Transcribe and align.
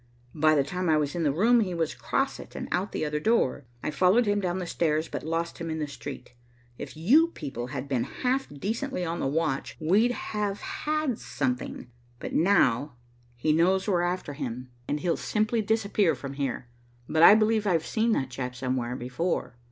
By 0.33 0.55
the 0.55 0.63
time 0.63 0.89
I 0.89 0.97
was 0.97 1.13
in 1.13 1.21
the 1.21 1.31
room 1.31 1.59
he 1.59 1.75
was 1.75 1.93
across 1.93 2.39
it 2.39 2.55
and 2.55 2.67
out 2.71 2.91
the 2.91 3.05
other 3.05 3.19
door. 3.19 3.65
I 3.83 3.91
followed 3.91 4.25
him 4.25 4.39
down 4.39 4.57
the 4.57 4.65
stairs 4.65 5.07
but 5.07 5.21
lost 5.21 5.59
him 5.59 5.69
in 5.69 5.77
the 5.77 5.85
street. 5.85 6.33
If 6.75 6.97
you 6.97 7.27
people 7.35 7.67
had 7.67 7.87
been 7.87 8.05
half 8.05 8.49
decently 8.49 9.05
on 9.05 9.19
the 9.19 9.27
watch, 9.27 9.77
we'd 9.79 10.09
have 10.09 10.59
had 10.61 11.19
something, 11.19 11.91
but 12.17 12.33
now 12.33 12.95
he 13.35 13.53
knows 13.53 13.87
we're 13.87 14.01
after 14.01 14.33
him 14.33 14.71
and 14.87 15.01
he'll 15.01 15.17
simply 15.17 15.61
disappear 15.61 16.15
from 16.15 16.33
here. 16.33 16.67
But 17.07 17.21
I 17.21 17.35
believe 17.35 17.67
I've 17.67 17.85
seen 17.85 18.11
that 18.13 18.31
chap 18.31 18.55
somewhere, 18.55 18.95
before. 18.95 19.55